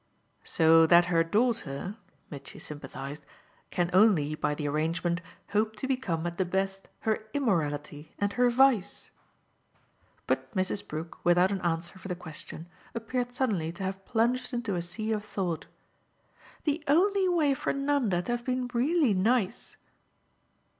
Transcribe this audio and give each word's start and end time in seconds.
"So 0.43 0.87
that 0.87 1.05
her 1.13 1.23
daughter," 1.23 1.95
Mitchy 2.31 2.57
sympathised, 2.57 3.23
"can 3.69 3.91
only, 3.93 4.33
by 4.33 4.55
the 4.55 4.67
arrangement, 4.67 5.21
hope 5.49 5.75
to 5.75 5.85
become 5.85 6.25
at 6.25 6.39
the 6.39 6.43
best 6.43 6.87
her 7.01 7.27
immorality 7.35 8.15
and 8.17 8.33
her 8.33 8.49
vice?" 8.49 9.11
But 10.25 10.55
Mrs. 10.55 10.87
Brook, 10.87 11.19
without 11.23 11.51
an 11.51 11.61
answer 11.61 11.99
for 11.99 12.07
the 12.07 12.15
question, 12.15 12.67
appeared 12.95 13.31
suddenly 13.31 13.71
to 13.73 13.83
have 13.83 14.03
plunged 14.03 14.51
into 14.53 14.73
a 14.73 14.81
sea 14.81 15.11
of 15.11 15.23
thought. 15.23 15.67
"The 16.63 16.83
only 16.87 17.29
way 17.29 17.53
for 17.53 17.71
Nanda 17.71 18.23
to 18.23 18.31
have 18.31 18.43
been 18.45 18.71
REALLY 18.73 19.13
nice 19.13 19.77